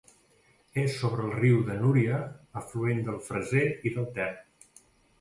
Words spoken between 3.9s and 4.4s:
i del Ter.